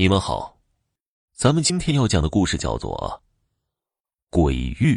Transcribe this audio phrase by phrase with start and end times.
[0.00, 0.58] 你们好，
[1.34, 3.20] 咱们今天要讲的故事叫做
[4.30, 4.96] 《鬼域》。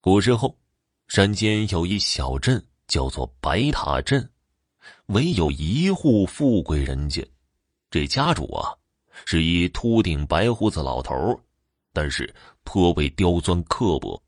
[0.00, 0.56] 古时候，
[1.08, 4.30] 山间有一小镇，叫做白塔镇，
[5.08, 7.22] 唯有一户富贵人家。
[7.90, 8.72] 这家主啊，
[9.26, 11.38] 是一秃顶白胡子老头
[11.92, 12.34] 但是
[12.64, 14.22] 颇为刁钻刻薄。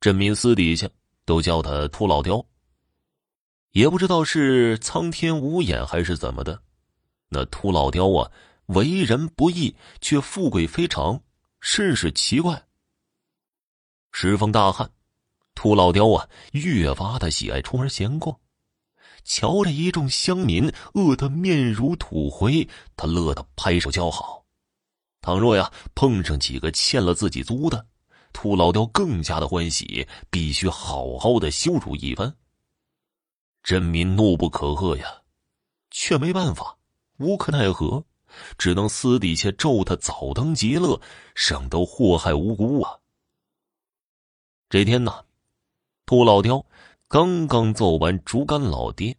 [0.00, 0.88] 镇民私底下
[1.26, 2.42] 都叫他秃老刁。
[3.72, 6.62] 也不知道是苍天无眼还是怎么的。
[7.34, 8.30] 那秃老刁啊，
[8.66, 11.22] 为人不义，却富贵非常，
[11.60, 12.66] 甚是奇怪。
[14.12, 14.90] 时逢大旱，
[15.54, 18.38] 秃老刁啊，越发的喜爱出门闲逛。
[19.24, 24.44] 瞧着一众乡民饿得面如土灰，他乐得拍手叫好。
[25.22, 27.86] 倘若呀碰上几个欠了自己租的，
[28.34, 32.36] 秃老刁更加的欢喜，必须好好的羞辱一番。
[33.62, 35.22] 镇民怒不可遏呀，
[35.90, 36.76] 却没办法。
[37.22, 38.04] 无可奈何，
[38.58, 41.00] 只能私底下咒他早当极乐，
[41.36, 42.98] 省得祸害无辜啊。
[44.68, 45.24] 这天呢，
[46.04, 46.66] 秃老刁
[47.06, 49.16] 刚刚揍完竹竿老爹，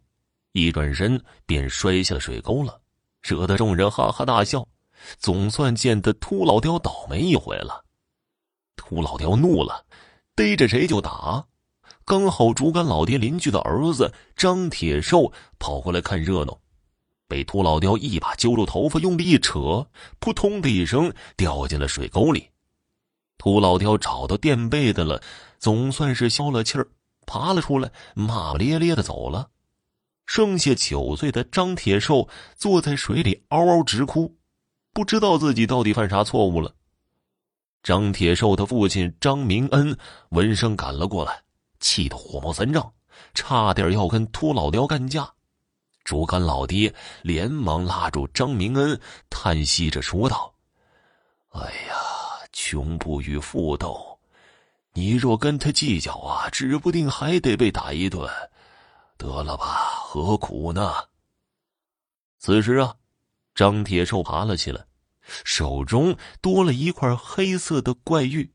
[0.52, 2.78] 一转身便摔下水沟了，
[3.22, 4.66] 惹得众人哈哈大笑。
[5.18, 7.84] 总算见得秃老刁倒霉一回了。
[8.76, 9.84] 秃老刁怒了，
[10.34, 11.46] 逮着谁就打。
[12.06, 16.58] 刚好竹竿老爹邻居的儿子张铁寿跑过来看热闹。
[17.34, 19.88] 被秃老刁一把揪住头发，用力一扯，
[20.20, 22.48] 扑通的一声掉进了水沟里。
[23.38, 25.20] 秃老刁找到垫背的了，
[25.58, 26.86] 总算是消了气儿，
[27.26, 29.48] 爬了出来，骂骂咧咧的走了。
[30.26, 34.36] 剩下九岁的张铁寿坐在水里嗷嗷直哭，
[34.92, 36.72] 不知道自己到底犯啥错误了。
[37.82, 41.42] 张铁寿的父亲张明恩闻声赶了过来，
[41.80, 42.92] 气得火冒三丈，
[43.34, 45.33] 差点要跟秃老刁干架。
[46.04, 50.54] 竹竿老爹连忙拉住张明恩，叹息着说道
[51.50, 51.94] ：“哎呀，
[52.52, 54.18] 穷不与富斗，
[54.92, 58.30] 你若跟他计较啊，指不定还得被打一顿。
[59.16, 59.64] 得了吧，
[60.02, 60.92] 何苦呢？”
[62.38, 62.94] 此时啊，
[63.54, 64.84] 张铁寿爬了起来，
[65.22, 68.52] 手中多了一块黑色的怪玉，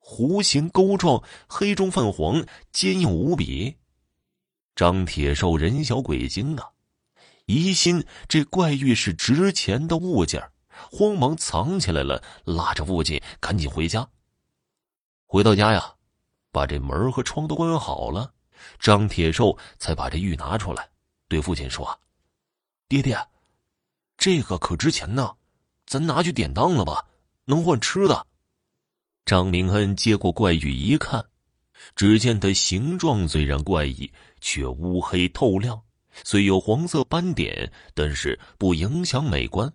[0.00, 3.76] 弧形钩状，黑中泛黄，坚硬无比。
[4.74, 6.68] 张铁寿人小鬼精啊，
[7.46, 10.50] 疑心这怪玉是值钱的物件，
[10.90, 14.08] 慌忙藏起来了，拉着父亲赶紧回家。
[15.26, 15.94] 回到家呀，
[16.50, 18.32] 把这门和窗都关好了，
[18.78, 20.88] 张铁寿才把这玉拿出来，
[21.28, 22.00] 对父亲说
[22.88, 23.18] ：“爹爹，
[24.16, 25.34] 这个可值钱呢，
[25.86, 27.06] 咱拿去典当了吧，
[27.44, 28.26] 能换吃的。”
[29.26, 31.24] 张明恩接过怪玉一看。
[31.96, 34.10] 只见它形状虽然怪异，
[34.40, 35.82] 却乌黑透亮，
[36.22, 39.72] 虽有黄色斑点，但是不影响美观。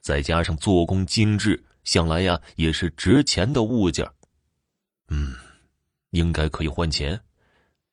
[0.00, 4.08] 再加上做工精致，想来呀也是值钱的物件。
[5.08, 5.34] 嗯，
[6.10, 7.20] 应该可以换钱。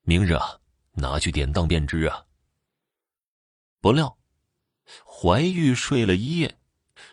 [0.04, 0.60] 明日啊，
[0.94, 2.24] 拿去典当便知啊。
[3.82, 4.18] 不料，
[5.06, 6.58] 怀玉睡了一夜，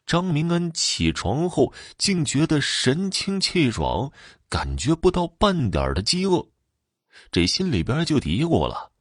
[0.06, 4.12] 张明恩起床后竟觉得神清气爽。
[4.48, 6.46] 感觉不到半点的饥饿，
[7.30, 8.91] 这心里边就嘀咕了：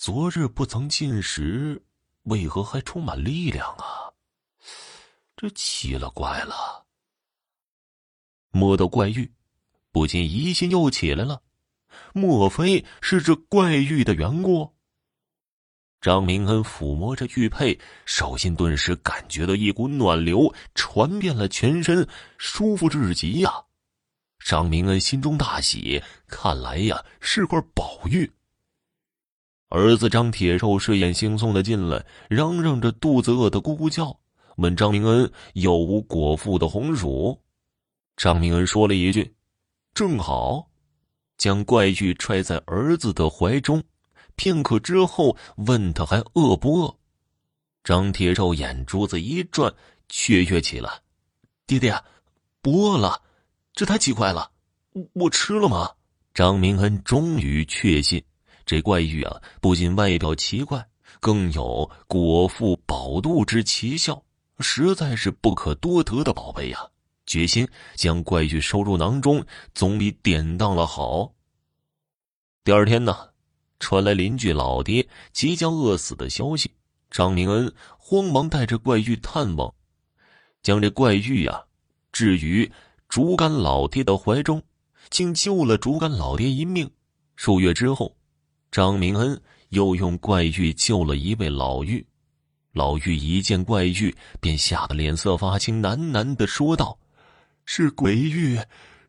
[0.00, 1.82] 昨日不曾进食，
[2.22, 4.08] 为何还充满力量啊？
[5.36, 6.86] 这奇了怪了。
[8.50, 9.30] 摸到怪玉，
[9.92, 11.42] 不禁疑心又起来了，
[12.14, 14.74] 莫非是这怪玉的缘故？
[16.00, 22.08] 张明恩抚摸着玉佩，手心顿时感觉到一股暖流传遍了全身，
[22.38, 23.66] 舒服至极呀！
[24.38, 28.32] 张明恩心中大喜，看来呀是块宝玉。
[29.70, 34.18] 儿子张铁寿睡眼惺忪的进来，嚷嚷着肚子饿得咕咕叫，
[34.56, 37.40] 问张明恩有无果腹的红薯。
[38.16, 39.32] 张明恩说了一句
[39.94, 40.68] ：“正好。”
[41.38, 43.82] 将怪玉揣在儿子的怀中，
[44.34, 46.94] 片刻之后问他还饿不饿。
[47.84, 49.72] 张铁寿眼珠子一转，
[50.08, 51.00] 雀跃起来
[51.64, 51.94] ：“爹爹，
[52.60, 53.22] 不饿了。”
[53.72, 54.50] 这太奇怪了，
[54.92, 55.88] 我我吃了吗？
[56.34, 58.22] 张明恩终于确信，
[58.70, 60.86] 这怪玉啊，不仅外表奇怪，
[61.18, 64.22] 更有果腹饱肚之奇效，
[64.60, 66.78] 实在是不可多得的宝贝呀！
[67.26, 69.44] 决心将怪玉收入囊中，
[69.74, 71.34] 总比典当了好。
[72.62, 73.30] 第二天呢，
[73.80, 76.70] 传来邻居老爹即将饿死的消息，
[77.10, 79.74] 张明恩慌忙带着怪玉探望，
[80.62, 81.64] 将这怪玉呀
[82.12, 82.70] 置于。
[83.08, 84.62] 竹竿老爹的怀中，
[85.10, 86.88] 竟救了竹竿老爹一命。
[87.34, 88.16] 数月之后，
[88.70, 89.40] 张明恩
[89.70, 92.04] 又用怪玉救了一位老妪。
[92.72, 96.98] 老妪一见怪玉，便吓得脸色发青，喃喃的说道
[97.66, 98.60] ：“是鬼玉，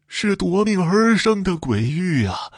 [0.08, 2.52] 是夺命而生的鬼玉啊！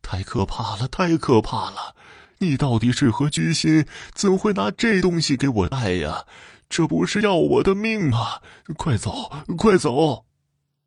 [0.00, 1.94] 太可怕了，太可怕了！
[2.38, 3.86] 你到底是何居心？
[4.14, 6.24] 怎会拿这东西给我戴呀？
[6.70, 8.40] 这不是要我的命吗？
[8.78, 10.24] 快走，快走！”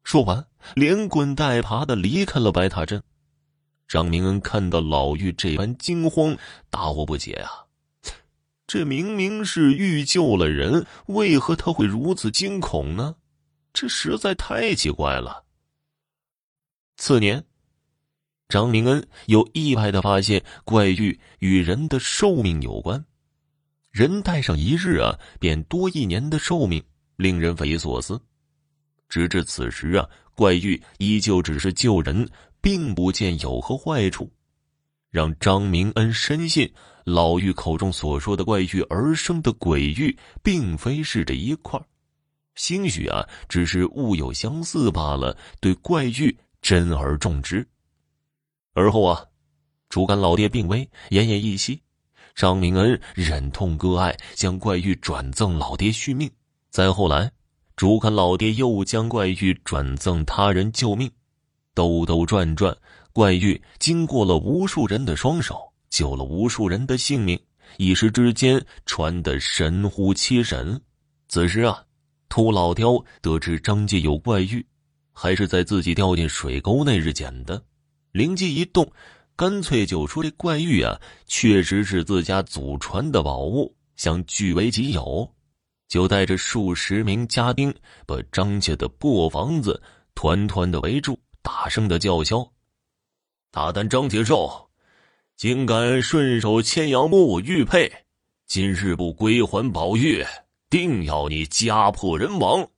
[0.03, 3.03] 说完，连滚带爬的离开了白塔镇。
[3.89, 6.37] 张明恩看到老妪这般惊慌，
[6.69, 7.65] 大惑不解啊！
[8.67, 13.15] 这明明是玉救了人，为何他会如此惊恐呢？
[13.73, 15.43] 这实在太奇怪了。
[16.97, 17.43] 次年，
[18.47, 23.03] 张明恩又意外的发现怪玉与人的寿命有关，
[23.89, 26.83] 人戴上一日啊，便多一年的寿命，
[27.15, 28.21] 令人匪夷所思。
[29.07, 32.29] 直至此时啊，怪玉依旧只是救人，
[32.61, 34.31] 并不见有何坏处，
[35.09, 36.71] 让张明恩深信。
[37.05, 41.81] 老妪口中所说的怪玉而生的鬼玉，并非是这一块
[42.53, 45.35] 兴许啊，只是物有相似罢了。
[45.59, 47.67] 对怪玉珍而重之。
[48.73, 49.25] 而后啊，
[49.89, 51.81] 竹竿老爹病危，奄奄一息，
[52.35, 56.29] 张明恩忍痛割爱，将怪玉转赠老爹续命。
[56.69, 57.31] 再后来，
[57.75, 61.09] 竹竿老爹又将怪玉转赠他人救命。
[61.79, 62.75] 兜兜转转，
[63.13, 65.55] 怪玉经过了无数人的双手。
[65.89, 67.39] 救了无数人的性命，
[67.77, 70.79] 一时之间传得神乎其神。
[71.29, 71.81] 此时啊，
[72.27, 74.63] 秃老雕得知张介有怪玉，
[75.13, 77.63] 还是在自己掉进水沟那日捡的，
[78.11, 78.91] 灵机一动，
[79.37, 85.27] 干脆就说这怪玉啊，确实是自家祖传的宝物，想据为己有，
[85.87, 87.73] 就带着数十名家丁，
[88.05, 89.81] 把张家的破房子
[90.13, 91.17] 团团的围住，
[91.51, 92.51] 大声的叫嚣
[93.49, 94.69] ：“大胆张铁寿！”
[95.35, 97.91] 竟敢顺手牵羊摸我玉佩，
[98.45, 100.23] 今日不归还宝玉，
[100.69, 102.69] 定要你家破人亡！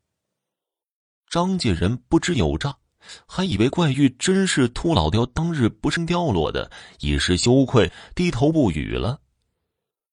[1.29, 2.77] 张家人不知有诈，
[3.27, 6.71] 还以为怪玉真是秃老雕当日不慎掉落的，
[7.01, 9.19] 一时羞愧，低头不语了。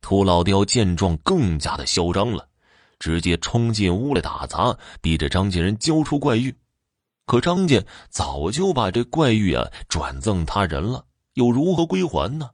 [0.00, 2.49] 秃老雕见状，更加的嚣张了，
[2.99, 6.52] 直接冲进屋来打砸，逼着张家人交出怪玉。
[7.29, 11.05] 可张家早就把这怪玉啊转赠他人了。
[11.35, 12.51] 又如何归还呢？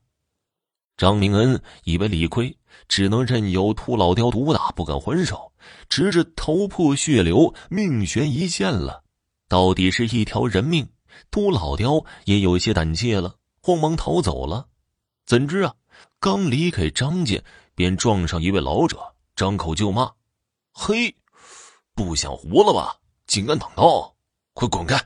[0.97, 5.53] 张明恩以为理亏，只能任由秃老雕毒打，不敢还手，
[5.89, 9.05] 直至头破血流，命悬一线了。
[9.49, 10.89] 到底是一条人命，
[11.31, 14.67] 秃老雕也有些胆怯了，慌忙逃走了。
[15.25, 15.75] 怎知啊，
[16.19, 17.41] 刚离开张家，
[17.77, 18.99] 便撞上一位老者，
[19.37, 20.13] 张口就骂
[20.75, 21.15] ：“嘿，
[21.95, 22.97] 不想活了吧？
[23.27, 24.14] 竟敢挡道，
[24.55, 24.97] 快滚开！”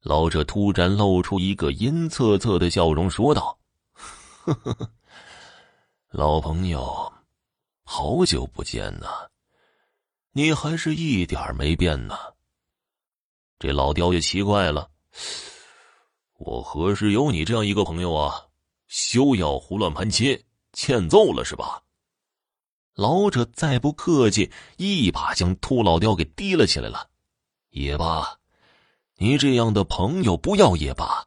[0.00, 3.58] 老者突然露出一个阴恻恻的笑容，说道
[3.92, 4.90] ：“呵呵呵，
[6.10, 7.12] 老朋友，
[7.82, 9.28] 好久不见呐，
[10.32, 12.16] 你还是一点没变呢。”
[13.58, 14.88] 这老雕也奇怪了
[16.38, 18.46] ：“我何时有你这样一个朋友啊？
[18.86, 21.82] 休要胡乱攀亲，欠揍了是吧？”
[22.96, 27.09] 老者再不客气，一把将秃老雕给提了起来了，
[27.70, 28.38] 也罢。
[29.16, 31.26] 你这样的朋友不要也罢，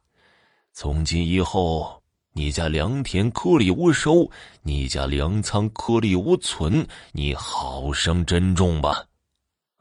[0.73, 2.01] 从今以后，
[2.33, 4.31] 你家良田颗粒无收，
[4.63, 9.05] 你家粮仓颗粒无存，你好生珍重吧。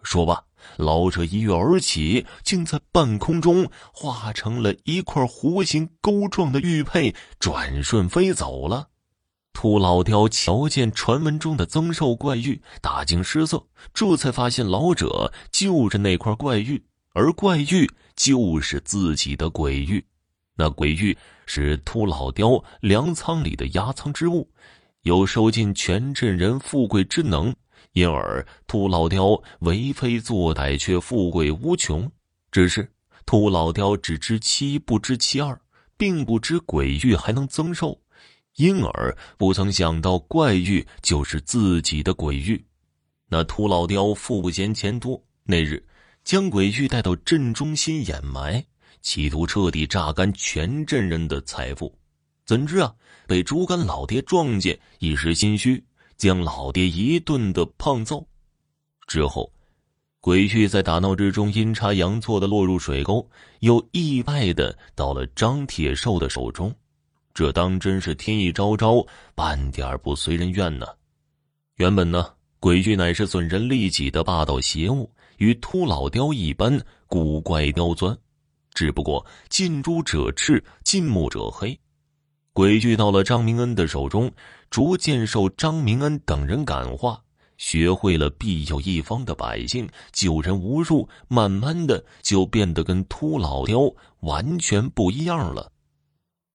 [0.02, 0.44] 说罢，
[0.76, 8.88] 老者一跃而起，竟在半空中化成了一块弧形钩状的玉佩，转瞬飞走了。
[9.52, 16.82] 秃老雕瞧见传闻中的增寿怪玉，大惊失色，这才发现老者就是那块怪玉，
[17.12, 17.90] 而怪玉。
[18.14, 20.04] 就是自己的鬼玉，
[20.54, 21.16] 那鬼玉
[21.46, 24.46] 是秃老雕粮仓里的压仓之物，
[25.00, 27.52] 有收尽全镇人富贵之能，
[27.94, 32.08] 因而秃老雕为非作歹，却富贵无穷。
[32.50, 32.86] 只是
[33.24, 35.58] 秃老雕只知其一，不知其二，
[35.96, 37.98] 并不知鬼玉还能增寿，
[38.56, 42.62] 因而不曾想到怪玉就是自己的鬼玉。
[43.28, 45.82] 那秃老雕富不嫌钱多，那日。
[46.24, 48.64] 将鬼玉带到镇中心掩埋，
[49.00, 51.92] 企图彻底榨干全镇人的财富。
[52.46, 52.94] 怎知啊，
[53.26, 55.82] 被竹竿老爹撞见，一时心虚，
[56.16, 58.24] 将老爹一顿的胖揍。
[59.08, 59.52] 之后，
[60.20, 63.28] 鬼玉在打闹之中阴差阳错的落入水沟，
[63.58, 66.72] 又意外的到了张铁寿的手中。
[67.34, 70.86] 这当真是天意昭昭，半点不随人愿呢。
[71.76, 75.10] 原本呢，鬼玉乃是损人利己的霸道邪物。
[75.38, 78.16] 与秃老雕一般古怪刁钻，
[78.74, 81.76] 只不过近朱者赤，近墨者黑。
[82.52, 84.30] 鬼玉到了张明恩的手中，
[84.70, 87.20] 逐渐受张明恩等人感化，
[87.56, 95.72] 学会了庇佑一方的百姓，救人无数，慢慢的就变得跟秃老雕完全不一样了。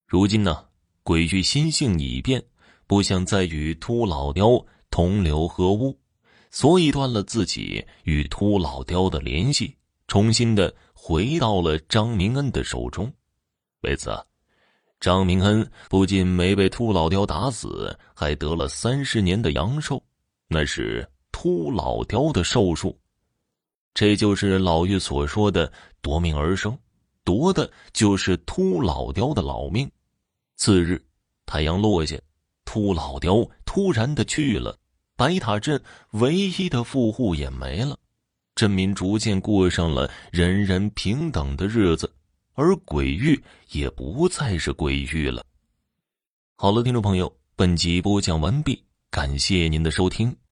[0.08, 0.64] 如今呢，
[1.08, 2.44] 鬼玉心性已变，
[2.86, 4.62] 不想再与秃老雕
[4.92, 5.98] 同流合污，
[6.52, 9.74] 所以断了自己与秃老雕的联系，
[10.10, 13.10] 重新的回到了张明恩的手中。
[13.84, 14.12] 为此，
[15.00, 20.04] 张明恩不仅没被秃老雕打死，还得了三十年的阳寿，
[20.50, 23.00] 那是秃老雕的寿数。
[23.94, 25.72] 这就是老妪所说的
[26.02, 26.78] 夺命而生，
[27.24, 29.90] 夺的就是秃老雕的老命。
[30.58, 31.02] 次日，
[31.46, 32.20] 太阳落下，
[32.66, 34.78] 秃老雕突然的去了，
[35.16, 37.98] 白塔镇唯一的富户也没了，
[38.56, 42.12] 镇民逐渐过上了人人平等的日子，
[42.54, 45.46] 而鬼域也不再是鬼域了。
[46.56, 50.36] 好了，听众朋友，本集播讲完毕，感谢您的收听。